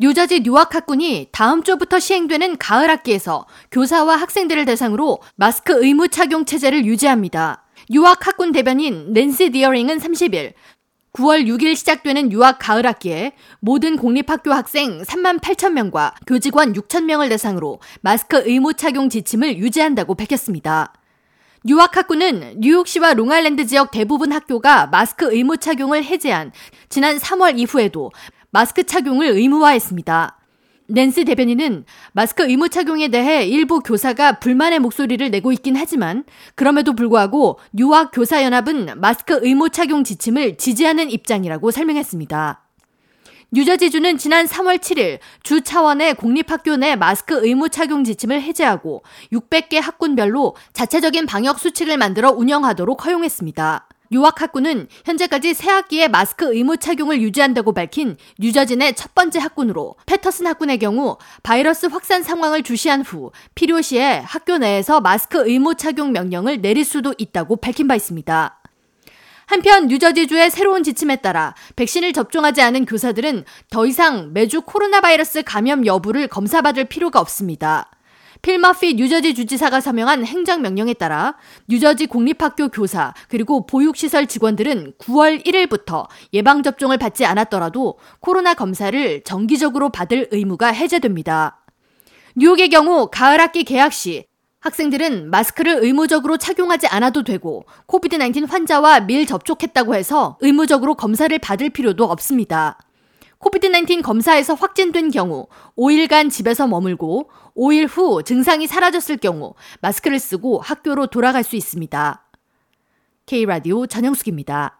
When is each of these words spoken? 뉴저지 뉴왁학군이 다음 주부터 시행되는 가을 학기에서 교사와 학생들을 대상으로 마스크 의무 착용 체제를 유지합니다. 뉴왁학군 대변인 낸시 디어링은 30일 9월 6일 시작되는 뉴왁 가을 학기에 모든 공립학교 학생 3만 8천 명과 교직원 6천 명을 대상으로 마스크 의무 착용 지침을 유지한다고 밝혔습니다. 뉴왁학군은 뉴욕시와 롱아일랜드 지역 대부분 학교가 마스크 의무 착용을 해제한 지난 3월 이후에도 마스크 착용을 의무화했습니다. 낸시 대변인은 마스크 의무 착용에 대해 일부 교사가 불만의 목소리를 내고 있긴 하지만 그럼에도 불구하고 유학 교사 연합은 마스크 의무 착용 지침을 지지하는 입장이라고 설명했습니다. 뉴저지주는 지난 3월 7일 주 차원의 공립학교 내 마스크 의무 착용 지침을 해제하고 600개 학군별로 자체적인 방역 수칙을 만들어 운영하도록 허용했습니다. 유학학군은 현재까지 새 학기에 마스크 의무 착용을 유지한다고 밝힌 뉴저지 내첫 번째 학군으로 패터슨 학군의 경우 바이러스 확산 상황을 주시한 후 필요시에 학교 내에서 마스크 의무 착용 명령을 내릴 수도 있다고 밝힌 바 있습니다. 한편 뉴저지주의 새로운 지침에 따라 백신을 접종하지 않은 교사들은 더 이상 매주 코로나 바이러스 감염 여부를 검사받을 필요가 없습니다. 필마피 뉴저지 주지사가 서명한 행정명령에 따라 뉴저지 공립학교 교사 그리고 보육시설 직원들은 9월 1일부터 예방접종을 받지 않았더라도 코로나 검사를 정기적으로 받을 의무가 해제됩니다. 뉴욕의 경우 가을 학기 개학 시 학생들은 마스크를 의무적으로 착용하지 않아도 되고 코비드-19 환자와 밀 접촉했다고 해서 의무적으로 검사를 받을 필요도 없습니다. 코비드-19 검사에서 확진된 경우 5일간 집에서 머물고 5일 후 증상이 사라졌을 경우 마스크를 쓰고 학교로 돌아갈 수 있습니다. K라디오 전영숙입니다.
뉴저지 0.00 0.40
뉴왁학군이 0.40 1.28
다음 1.30 1.62
주부터 1.62 1.98
시행되는 1.98 2.56
가을 2.56 2.88
학기에서 2.88 3.44
교사와 3.70 4.16
학생들을 4.16 4.64
대상으로 4.64 5.18
마스크 5.36 5.74
의무 5.84 6.08
착용 6.08 6.46
체제를 6.46 6.86
유지합니다. 6.86 7.64
뉴왁학군 7.90 8.52
대변인 8.52 9.12
낸시 9.12 9.50
디어링은 9.50 9.98
30일 9.98 10.54
9월 11.12 11.44
6일 11.44 11.76
시작되는 11.76 12.32
뉴왁 12.32 12.58
가을 12.58 12.86
학기에 12.86 13.32
모든 13.60 13.98
공립학교 13.98 14.54
학생 14.54 15.02
3만 15.02 15.38
8천 15.38 15.72
명과 15.72 16.14
교직원 16.26 16.72
6천 16.72 17.04
명을 17.04 17.28
대상으로 17.28 17.78
마스크 18.00 18.42
의무 18.46 18.72
착용 18.72 19.10
지침을 19.10 19.58
유지한다고 19.58 20.14
밝혔습니다. 20.14 20.94
뉴왁학군은 21.68 22.54
뉴욕시와 22.60 23.12
롱아일랜드 23.12 23.66
지역 23.66 23.90
대부분 23.90 24.32
학교가 24.32 24.86
마스크 24.86 25.30
의무 25.30 25.58
착용을 25.58 26.04
해제한 26.04 26.52
지난 26.88 27.18
3월 27.18 27.58
이후에도 27.58 28.10
마스크 28.50 28.84
착용을 28.84 29.28
의무화했습니다. 29.28 30.36
낸시 30.88 31.24
대변인은 31.24 31.84
마스크 32.12 32.42
의무 32.42 32.68
착용에 32.68 33.08
대해 33.08 33.46
일부 33.46 33.78
교사가 33.78 34.40
불만의 34.40 34.80
목소리를 34.80 35.30
내고 35.30 35.52
있긴 35.52 35.76
하지만 35.76 36.24
그럼에도 36.56 36.94
불구하고 36.94 37.60
유학 37.78 38.10
교사 38.12 38.42
연합은 38.42 39.00
마스크 39.00 39.38
의무 39.42 39.70
착용 39.70 40.02
지침을 40.02 40.56
지지하는 40.56 41.10
입장이라고 41.10 41.70
설명했습니다. 41.70 42.64
뉴저지주는 43.52 44.18
지난 44.18 44.46
3월 44.46 44.78
7일 44.78 45.18
주 45.42 45.62
차원의 45.62 46.14
공립학교 46.14 46.76
내 46.76 46.94
마스크 46.94 47.44
의무 47.44 47.68
착용 47.68 48.04
지침을 48.04 48.42
해제하고 48.42 49.02
600개 49.32 49.80
학군별로 49.80 50.54
자체적인 50.72 51.26
방역 51.26 51.58
수칙을 51.58 51.98
만들어 51.98 52.30
운영하도록 52.30 53.04
허용했습니다. 53.04 53.88
유학학군은 54.12 54.88
현재까지 55.04 55.54
새 55.54 55.70
학기에 55.70 56.08
마스크 56.08 56.52
의무 56.52 56.78
착용을 56.78 57.22
유지한다고 57.22 57.72
밝힌 57.72 58.16
뉴저지 58.38 58.76
내첫 58.76 59.14
번째 59.14 59.38
학군으로 59.38 59.94
패터슨 60.06 60.48
학군의 60.48 60.78
경우 60.78 61.16
바이러스 61.44 61.86
확산 61.86 62.22
상황을 62.22 62.64
주시한 62.64 63.02
후 63.02 63.30
필요시에 63.54 64.18
학교 64.18 64.58
내에서 64.58 65.00
마스크 65.00 65.48
의무 65.48 65.76
착용 65.76 66.10
명령을 66.12 66.60
내릴 66.60 66.84
수도 66.84 67.14
있다고 67.18 67.56
밝힌 67.56 67.86
바 67.86 67.94
있습니다. 67.94 68.56
한편 69.46 69.88
뉴저지주의 69.88 70.50
새로운 70.50 70.82
지침에 70.82 71.16
따라 71.16 71.54
백신을 71.76 72.12
접종하지 72.12 72.62
않은 72.62 72.86
교사들은 72.86 73.44
더 73.68 73.86
이상 73.86 74.32
매주 74.32 74.62
코로나 74.62 75.00
바이러스 75.00 75.42
감염 75.42 75.86
여부를 75.86 76.28
검사받을 76.28 76.84
필요가 76.84 77.20
없습니다. 77.20 77.90
필마피 78.42 78.94
뉴저지 78.94 79.34
주지사가 79.34 79.80
서명한 79.80 80.24
행정명령에 80.24 80.94
따라 80.94 81.36
뉴저지 81.68 82.06
공립학교 82.06 82.68
교사 82.68 83.12
그리고 83.28 83.66
보육시설 83.66 84.26
직원들은 84.26 84.94
9월 84.98 85.44
1일부터 85.44 86.06
예방접종을 86.32 86.98
받지 86.98 87.24
않았더라도 87.24 87.98
코로나 88.20 88.54
검사를 88.54 89.22
정기적으로 89.22 89.90
받을 89.90 90.28
의무가 90.30 90.68
해제됩니다. 90.68 91.64
뉴욕의 92.36 92.70
경우 92.70 93.08
가을 93.10 93.40
학기 93.40 93.64
개학 93.64 93.92
시 93.92 94.24
학생들은 94.60 95.30
마스크를 95.30 95.78
의무적으로 95.82 96.36
착용하지 96.36 96.86
않아도 96.86 97.24
되고 97.24 97.64
코비드-19 97.86 98.48
환자와 98.48 99.00
밀 99.00 99.26
접촉했다고 99.26 99.94
해서 99.94 100.36
의무적으로 100.40 100.94
검사를 100.94 101.36
받을 101.38 101.70
필요도 101.70 102.04
없습니다. 102.04 102.78
코비드-19 103.40 104.02
검사에서 104.02 104.54
확진된 104.54 105.10
경우 105.10 105.48
5일간 105.76 106.30
집에서 106.30 106.66
머물고 106.66 107.30
5일 107.56 107.88
후 107.88 108.22
증상이 108.22 108.66
사라졌을 108.66 109.16
경우 109.16 109.54
마스크를 109.80 110.18
쓰고 110.18 110.60
학교로 110.60 111.08
돌아갈 111.08 111.42
수 111.42 111.56
있습니다. 111.56 112.26
K라디오 113.26 113.86
전영숙입니다. 113.86 114.79